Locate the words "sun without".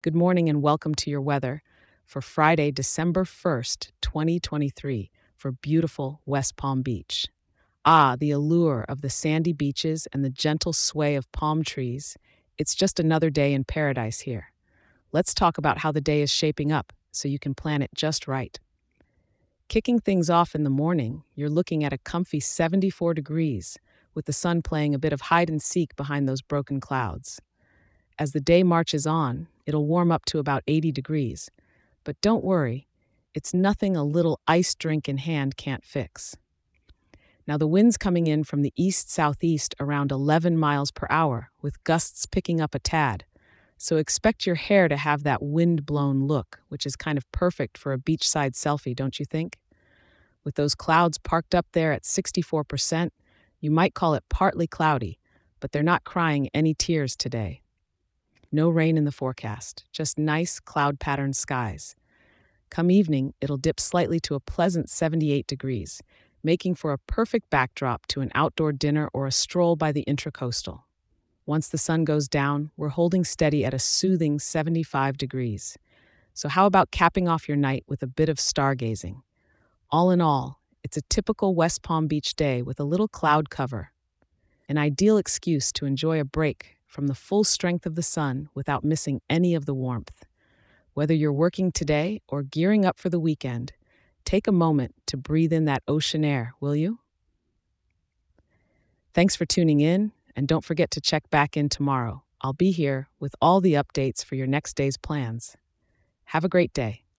88.02-88.82